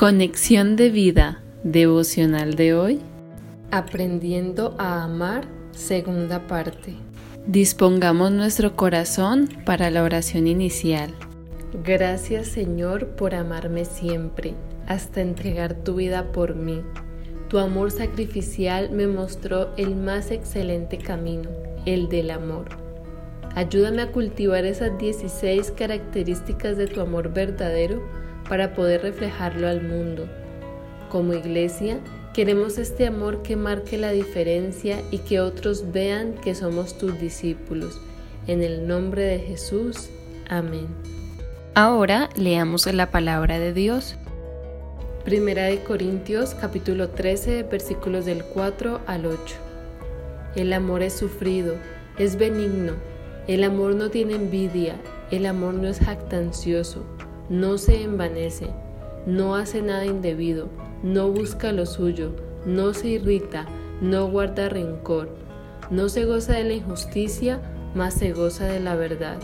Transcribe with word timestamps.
Conexión 0.00 0.76
de 0.76 0.88
vida 0.88 1.42
devocional 1.62 2.54
de 2.54 2.72
hoy. 2.72 3.00
Aprendiendo 3.70 4.74
a 4.78 5.04
amar, 5.04 5.46
segunda 5.72 6.46
parte. 6.46 6.94
Dispongamos 7.46 8.32
nuestro 8.32 8.76
corazón 8.76 9.50
para 9.66 9.90
la 9.90 10.02
oración 10.02 10.46
inicial. 10.46 11.10
Gracias 11.84 12.46
Señor 12.46 13.08
por 13.08 13.34
amarme 13.34 13.84
siempre, 13.84 14.54
hasta 14.86 15.20
entregar 15.20 15.74
tu 15.74 15.96
vida 15.96 16.32
por 16.32 16.54
mí. 16.54 16.80
Tu 17.50 17.58
amor 17.58 17.90
sacrificial 17.90 18.92
me 18.92 19.06
mostró 19.06 19.68
el 19.76 19.96
más 19.96 20.30
excelente 20.30 20.96
camino, 20.96 21.50
el 21.84 22.08
del 22.08 22.30
amor. 22.30 22.70
Ayúdame 23.54 24.00
a 24.00 24.12
cultivar 24.12 24.64
esas 24.64 24.96
16 24.96 25.72
características 25.72 26.78
de 26.78 26.86
tu 26.86 27.02
amor 27.02 27.34
verdadero 27.34 28.00
para 28.48 28.74
poder 28.74 29.02
reflejarlo 29.02 29.68
al 29.68 29.82
mundo. 29.82 30.28
Como 31.08 31.34
iglesia, 31.34 31.98
queremos 32.32 32.78
este 32.78 33.06
amor 33.06 33.42
que 33.42 33.56
marque 33.56 33.98
la 33.98 34.10
diferencia 34.12 35.02
y 35.10 35.18
que 35.18 35.40
otros 35.40 35.92
vean 35.92 36.34
que 36.34 36.54
somos 36.54 36.96
tus 36.98 37.18
discípulos. 37.20 38.00
En 38.46 38.62
el 38.62 38.86
nombre 38.86 39.22
de 39.22 39.38
Jesús. 39.38 40.10
Amén. 40.48 40.86
Ahora 41.74 42.28
leamos 42.36 42.92
la 42.92 43.10
palabra 43.10 43.58
de 43.58 43.72
Dios. 43.72 44.16
Primera 45.24 45.64
de 45.64 45.80
Corintios 45.80 46.54
capítulo 46.54 47.10
13 47.10 47.64
versículos 47.64 48.24
del 48.24 48.42
4 48.42 49.00
al 49.06 49.26
8. 49.26 49.56
El 50.56 50.72
amor 50.72 51.02
es 51.02 51.12
sufrido, 51.12 51.74
es 52.18 52.36
benigno, 52.36 52.94
el 53.46 53.62
amor 53.62 53.94
no 53.94 54.10
tiene 54.10 54.34
envidia, 54.34 54.96
el 55.30 55.46
amor 55.46 55.74
no 55.74 55.86
es 55.88 56.00
jactancioso, 56.00 57.04
no 57.50 57.78
se 57.78 58.04
envanece, 58.04 58.68
no 59.26 59.56
hace 59.56 59.82
nada 59.82 60.06
indebido, 60.06 60.68
no 61.02 61.30
busca 61.32 61.72
lo 61.72 61.84
suyo, 61.84 62.30
no 62.64 62.94
se 62.94 63.08
irrita, 63.08 63.66
no 64.00 64.28
guarda 64.28 64.68
rencor, 64.68 65.28
no 65.90 66.08
se 66.08 66.24
goza 66.24 66.52
de 66.52 66.62
la 66.62 66.74
injusticia, 66.74 67.60
mas 67.94 68.14
se 68.14 68.32
goza 68.32 68.66
de 68.66 68.78
la 68.78 68.94
verdad. 68.94 69.38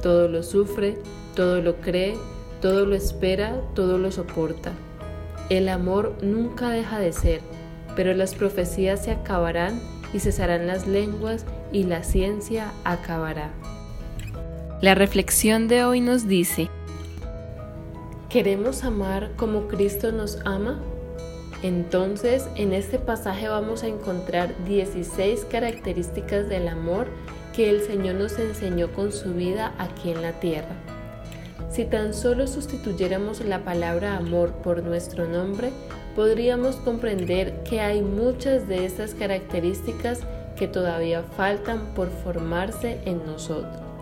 Todo 0.00 0.28
lo 0.28 0.44
sufre, 0.44 0.96
todo 1.34 1.60
lo 1.60 1.80
cree, 1.80 2.14
todo 2.60 2.86
lo 2.86 2.94
espera, 2.94 3.60
todo 3.74 3.98
lo 3.98 4.12
soporta. 4.12 4.70
El 5.50 5.68
amor 5.68 6.14
nunca 6.22 6.70
deja 6.70 7.00
de 7.00 7.12
ser, 7.12 7.40
pero 7.96 8.14
las 8.14 8.36
profecías 8.36 9.04
se 9.04 9.10
acabarán 9.10 9.80
y 10.12 10.20
cesarán 10.20 10.68
las 10.68 10.86
lenguas 10.86 11.46
y 11.72 11.82
la 11.82 12.04
ciencia 12.04 12.72
acabará. 12.84 13.50
La 14.80 14.94
reflexión 14.94 15.66
de 15.66 15.82
hoy 15.84 16.00
nos 16.00 16.28
dice, 16.28 16.70
¿Queremos 18.34 18.82
amar 18.82 19.30
como 19.36 19.68
Cristo 19.68 20.10
nos 20.10 20.40
ama? 20.44 20.80
Entonces, 21.62 22.48
en 22.56 22.72
este 22.72 22.98
pasaje 22.98 23.46
vamos 23.46 23.84
a 23.84 23.86
encontrar 23.86 24.52
16 24.64 25.44
características 25.44 26.48
del 26.48 26.66
amor 26.66 27.06
que 27.54 27.70
el 27.70 27.82
Señor 27.82 28.16
nos 28.16 28.36
enseñó 28.40 28.92
con 28.92 29.12
su 29.12 29.34
vida 29.34 29.72
aquí 29.78 30.10
en 30.10 30.20
la 30.20 30.32
tierra. 30.40 30.74
Si 31.70 31.84
tan 31.84 32.12
solo 32.12 32.48
sustituyéramos 32.48 33.40
la 33.44 33.62
palabra 33.62 34.16
amor 34.16 34.50
por 34.64 34.82
nuestro 34.82 35.28
nombre, 35.28 35.70
podríamos 36.16 36.74
comprender 36.74 37.62
que 37.62 37.80
hay 37.80 38.02
muchas 38.02 38.66
de 38.66 38.84
estas 38.84 39.14
características 39.14 40.18
que 40.58 40.66
todavía 40.66 41.22
faltan 41.36 41.94
por 41.94 42.08
formarse 42.10 42.98
en 43.04 43.24
nosotros. 43.24 43.93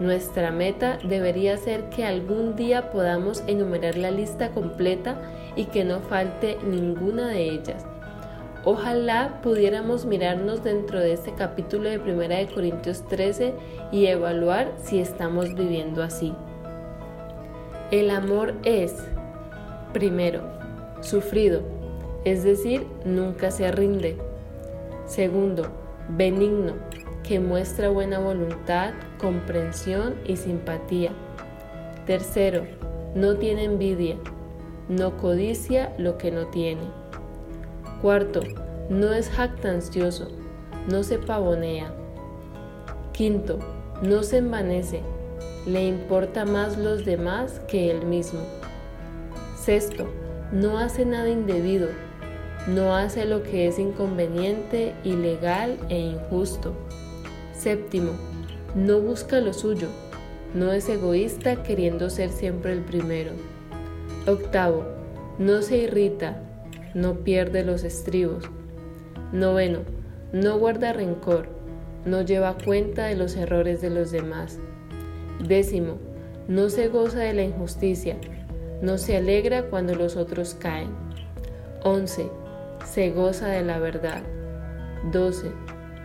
Nuestra 0.00 0.52
meta 0.52 0.98
debería 1.02 1.56
ser 1.56 1.88
que 1.88 2.04
algún 2.04 2.54
día 2.54 2.90
podamos 2.90 3.42
enumerar 3.48 3.96
la 3.96 4.12
lista 4.12 4.50
completa 4.50 5.20
y 5.56 5.64
que 5.64 5.84
no 5.84 6.00
falte 6.00 6.56
ninguna 6.64 7.28
de 7.28 7.50
ellas. 7.50 7.84
Ojalá 8.64 9.40
pudiéramos 9.42 10.04
mirarnos 10.04 10.62
dentro 10.62 11.00
de 11.00 11.14
este 11.14 11.32
capítulo 11.32 11.88
de 11.88 11.98
1 11.98 12.28
de 12.28 12.48
Corintios 12.52 13.06
13 13.08 13.54
y 13.90 14.06
evaluar 14.06 14.72
si 14.76 15.00
estamos 15.00 15.54
viviendo 15.54 16.02
así. 16.02 16.32
El 17.90 18.10
amor 18.10 18.54
es, 18.64 18.94
primero, 19.92 20.42
sufrido, 21.00 21.62
es 22.24 22.44
decir, 22.44 22.86
nunca 23.04 23.50
se 23.50 23.72
rinde. 23.72 24.16
Segundo, 25.06 25.68
benigno, 26.08 26.74
que 27.28 27.40
muestra 27.40 27.90
buena 27.90 28.18
voluntad, 28.18 28.94
comprensión 29.18 30.14
y 30.24 30.38
simpatía. 30.38 31.10
Tercero, 32.06 32.64
no 33.14 33.36
tiene 33.36 33.64
envidia, 33.64 34.16
no 34.88 35.18
codicia 35.18 35.92
lo 35.98 36.16
que 36.16 36.30
no 36.30 36.46
tiene. 36.46 36.84
Cuarto, 38.00 38.40
no 38.88 39.12
es 39.12 39.28
jactancioso, 39.28 40.28
no 40.90 41.02
se 41.02 41.18
pavonea. 41.18 41.92
Quinto, 43.12 43.58
no 44.00 44.22
se 44.22 44.38
envanece, 44.38 45.02
le 45.66 45.86
importa 45.86 46.46
más 46.46 46.78
los 46.78 47.04
demás 47.04 47.60
que 47.68 47.90
él 47.90 48.06
mismo. 48.06 48.40
Sexto, 49.54 50.06
no 50.50 50.78
hace 50.78 51.04
nada 51.04 51.28
indebido, 51.28 51.88
no 52.68 52.94
hace 52.94 53.26
lo 53.26 53.42
que 53.42 53.68
es 53.68 53.78
inconveniente, 53.78 54.94
ilegal 55.04 55.76
e 55.90 55.98
injusto. 55.98 56.72
Séptimo, 57.58 58.12
no 58.76 59.00
busca 59.00 59.40
lo 59.40 59.52
suyo, 59.52 59.88
no 60.54 60.70
es 60.70 60.88
egoísta 60.88 61.64
queriendo 61.64 62.08
ser 62.08 62.30
siempre 62.30 62.72
el 62.72 62.82
primero. 62.82 63.32
Octavo, 64.28 64.84
no 65.40 65.60
se 65.62 65.78
irrita, 65.78 66.40
no 66.94 67.14
pierde 67.24 67.64
los 67.64 67.82
estribos. 67.82 68.44
Noveno, 69.32 69.80
no 70.32 70.56
guarda 70.56 70.92
rencor, 70.92 71.48
no 72.04 72.22
lleva 72.22 72.56
cuenta 72.64 73.06
de 73.06 73.16
los 73.16 73.34
errores 73.34 73.80
de 73.80 73.90
los 73.90 74.12
demás. 74.12 74.60
Décimo, 75.44 75.98
no 76.46 76.70
se 76.70 76.86
goza 76.86 77.18
de 77.18 77.34
la 77.34 77.42
injusticia, 77.42 78.18
no 78.82 78.98
se 78.98 79.16
alegra 79.16 79.64
cuando 79.64 79.96
los 79.96 80.16
otros 80.16 80.54
caen. 80.54 80.90
Once, 81.82 82.30
se 82.84 83.10
goza 83.10 83.48
de 83.48 83.64
la 83.64 83.80
verdad. 83.80 84.22
Doce, 85.10 85.50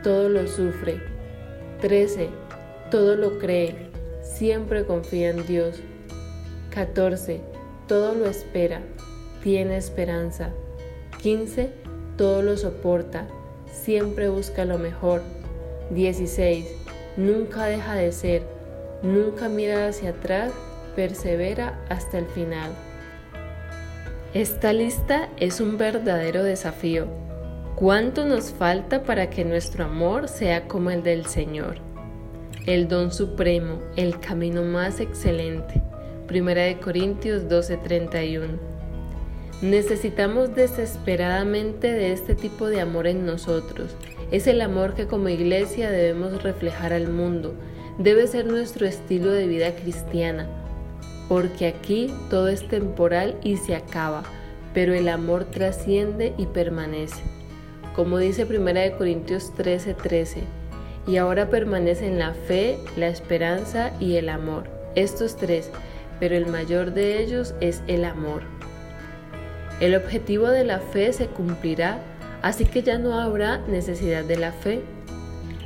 todo 0.01 0.29
lo 0.29 0.47
sufre 0.47 1.12
13. 1.83 2.29
Todo 2.91 3.17
lo 3.17 3.39
cree, 3.39 3.75
siempre 4.21 4.85
confía 4.85 5.31
en 5.31 5.45
Dios. 5.45 5.81
14. 6.69 7.41
Todo 7.89 8.15
lo 8.15 8.25
espera, 8.25 8.79
tiene 9.43 9.75
esperanza. 9.75 10.51
15. 11.21 11.71
Todo 12.15 12.41
lo 12.41 12.55
soporta, 12.55 13.27
siempre 13.69 14.29
busca 14.29 14.63
lo 14.63 14.77
mejor. 14.77 15.23
16. 15.89 16.67
Nunca 17.17 17.65
deja 17.65 17.95
de 17.95 18.13
ser, 18.13 18.43
nunca 19.01 19.49
mira 19.49 19.89
hacia 19.89 20.11
atrás, 20.11 20.53
persevera 20.95 21.83
hasta 21.89 22.17
el 22.17 22.27
final. 22.27 22.71
Esta 24.33 24.71
lista 24.71 25.27
es 25.35 25.59
un 25.59 25.77
verdadero 25.77 26.45
desafío 26.45 27.22
¿Cuánto 27.83 28.23
nos 28.23 28.51
falta 28.51 29.03
para 29.03 29.29
que 29.29 29.43
nuestro 29.43 29.83
amor 29.83 30.29
sea 30.29 30.69
como 30.69 30.89
el 30.89 31.03
del 31.03 31.25
Señor? 31.25 31.79
El 32.65 32.87
don 32.87 33.11
supremo, 33.11 33.79
el 33.97 34.21
camino 34.21 34.61
más 34.61 35.01
excelente. 35.01 35.81
Primera 36.25 36.61
de 36.61 36.79
Corintios 36.79 37.49
12:31. 37.49 38.57
Necesitamos 39.61 40.55
desesperadamente 40.55 41.91
de 41.91 42.13
este 42.13 42.35
tipo 42.35 42.67
de 42.67 42.79
amor 42.79 43.05
en 43.05 43.25
nosotros. 43.25 43.97
Es 44.31 44.47
el 44.47 44.61
amor 44.61 44.93
que 44.93 45.07
como 45.07 45.27
iglesia 45.27 45.91
debemos 45.91 46.41
reflejar 46.41 46.93
al 46.93 47.09
mundo. 47.09 47.53
Debe 47.97 48.27
ser 48.27 48.45
nuestro 48.45 48.85
estilo 48.85 49.29
de 49.29 49.45
vida 49.45 49.75
cristiana. 49.75 50.47
Porque 51.27 51.67
aquí 51.67 52.13
todo 52.29 52.47
es 52.47 52.65
temporal 52.65 53.35
y 53.43 53.57
se 53.57 53.75
acaba, 53.75 54.23
pero 54.73 54.93
el 54.93 55.09
amor 55.09 55.43
trasciende 55.43 56.33
y 56.37 56.45
permanece 56.45 57.32
como 57.95 58.17
dice 58.17 58.45
1 58.45 58.97
Corintios 58.97 59.53
13:13, 59.55 59.95
13, 59.95 60.41
y 61.07 61.17
ahora 61.17 61.49
permanecen 61.49 62.19
la 62.19 62.33
fe, 62.33 62.77
la 62.97 63.07
esperanza 63.07 63.91
y 63.99 64.15
el 64.15 64.29
amor. 64.29 64.63
Estos 64.95 65.35
tres, 65.35 65.69
pero 66.19 66.35
el 66.35 66.45
mayor 66.45 66.93
de 66.93 67.21
ellos 67.21 67.53
es 67.59 67.81
el 67.87 68.05
amor. 68.05 68.43
El 69.79 69.95
objetivo 69.95 70.47
de 70.47 70.63
la 70.63 70.79
fe 70.79 71.11
se 71.13 71.27
cumplirá, 71.27 71.97
así 72.41 72.65
que 72.65 72.83
ya 72.83 72.97
no 72.97 73.19
habrá 73.19 73.57
necesidad 73.67 74.23
de 74.23 74.37
la 74.37 74.51
fe. 74.51 74.81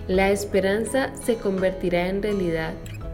La 0.08 0.32
esperanza 0.32 1.12
se 1.24 1.36
convertirá 1.36 2.08
en 2.08 2.24
realidad, 2.24 2.74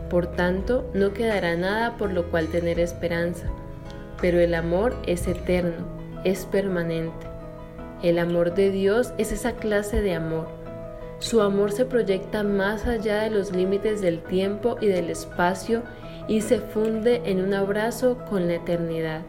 por 0.09 0.27
tanto 0.27 0.89
no 0.93 1.13
quedará 1.13 1.55
nada 1.55 1.97
por 1.97 2.11
lo 2.11 2.29
cual 2.29 2.47
tener 2.47 2.79
esperanza, 2.79 3.47
pero 4.21 4.39
el 4.39 4.53
amor 4.53 4.95
es 5.07 5.27
eterno, 5.27 5.87
es 6.23 6.45
permanente. 6.45 7.32
El 8.03 8.19
amor 8.19 8.53
de 8.53 8.69
Dios 8.69 9.13
es 9.17 9.31
esa 9.31 9.53
clase 9.53 10.01
de 10.01 10.13
amor. 10.13 10.49
Su 11.19 11.41
amor 11.41 11.71
se 11.71 11.85
proyecta 11.85 12.43
más 12.43 12.85
allá 12.85 13.21
de 13.21 13.29
los 13.29 13.53
límites 13.53 14.01
del 14.01 14.21
tiempo 14.21 14.75
y 14.81 14.87
del 14.87 15.09
espacio 15.09 15.83
y 16.27 16.41
se 16.41 16.59
funde 16.59 17.21
en 17.23 17.41
un 17.41 17.53
abrazo 17.53 18.17
con 18.29 18.47
la 18.47 18.55
eternidad. 18.55 19.21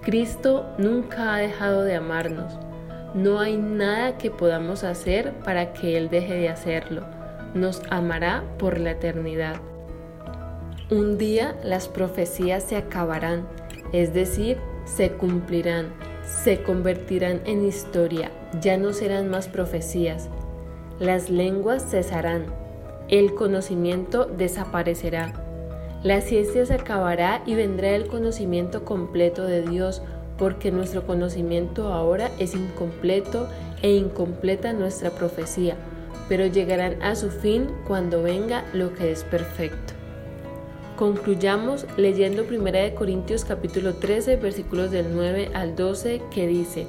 Cristo 0.00 0.64
nunca 0.78 1.34
ha 1.34 1.38
dejado 1.38 1.82
de 1.82 1.94
amarnos. 1.94 2.58
No 3.12 3.38
hay 3.38 3.58
nada 3.58 4.16
que 4.16 4.30
podamos 4.30 4.82
hacer 4.82 5.34
para 5.44 5.74
que 5.74 5.98
Él 5.98 6.08
deje 6.08 6.32
de 6.32 6.48
hacerlo. 6.48 7.02
Nos 7.52 7.82
amará 7.90 8.44
por 8.58 8.80
la 8.80 8.92
eternidad. 8.92 9.56
Un 10.90 11.18
día 11.18 11.54
las 11.62 11.86
profecías 11.86 12.62
se 12.62 12.76
acabarán, 12.76 13.46
es 13.92 14.14
decir, 14.14 14.56
se 14.86 15.12
cumplirán, 15.12 15.92
se 16.26 16.62
convertirán 16.62 17.40
en 17.44 17.64
historia, 17.64 18.30
ya 18.60 18.76
no 18.76 18.92
serán 18.92 19.28
más 19.28 19.48
profecías. 19.48 20.28
Las 20.98 21.30
lenguas 21.30 21.90
cesarán, 21.90 22.46
el 23.08 23.34
conocimiento 23.34 24.26
desaparecerá. 24.26 25.32
La 26.02 26.20
ciencia 26.20 26.66
se 26.66 26.74
acabará 26.74 27.42
y 27.46 27.54
vendrá 27.54 27.90
el 27.90 28.06
conocimiento 28.06 28.84
completo 28.84 29.44
de 29.44 29.62
Dios, 29.62 30.02
porque 30.38 30.72
nuestro 30.72 31.06
conocimiento 31.06 31.92
ahora 31.92 32.30
es 32.38 32.54
incompleto 32.54 33.48
e 33.82 33.92
incompleta 33.92 34.72
nuestra 34.72 35.10
profecía, 35.10 35.76
pero 36.28 36.46
llegarán 36.46 37.02
a 37.02 37.14
su 37.14 37.30
fin 37.30 37.68
cuando 37.86 38.22
venga 38.22 38.64
lo 38.72 38.94
que 38.94 39.12
es 39.12 39.24
perfecto. 39.24 40.01
Concluyamos 41.02 41.84
leyendo 41.96 42.44
1 42.48 42.94
Corintios 42.94 43.44
capítulo 43.44 43.94
13 43.94 44.36
versículos 44.36 44.92
del 44.92 45.12
9 45.12 45.50
al 45.52 45.74
12 45.74 46.22
que 46.32 46.46
dice, 46.46 46.86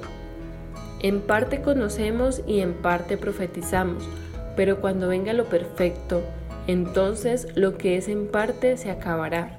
En 1.00 1.20
parte 1.20 1.62
conocemos 1.62 2.40
y 2.46 2.60
en 2.60 2.74
parte 2.74 3.16
profetizamos, 3.18 4.08
pero 4.54 4.80
cuando 4.80 5.08
venga 5.08 5.32
lo 5.32 5.46
perfecto, 5.46 6.22
entonces 6.68 7.48
lo 7.56 7.76
que 7.76 7.96
es 7.96 8.06
en 8.06 8.28
parte 8.28 8.76
se 8.76 8.92
acabará. 8.92 9.58